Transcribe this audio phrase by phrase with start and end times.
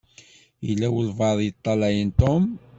[0.67, 2.43] Yella walebɛaḍ i yeṭṭalayen Tom.